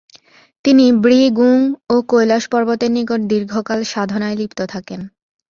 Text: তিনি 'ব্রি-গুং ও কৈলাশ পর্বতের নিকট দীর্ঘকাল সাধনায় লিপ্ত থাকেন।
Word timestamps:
তিনি 0.65 0.85
'ব্রি-গুং 0.95 1.57
ও 1.89 1.95
কৈলাশ 2.09 2.43
পর্বতের 2.53 2.91
নিকট 2.91 3.19
দীর্ঘকাল 3.31 3.79
সাধনায় 3.91 4.37
লিপ্ত 4.37 4.59
থাকেন। 4.73 5.01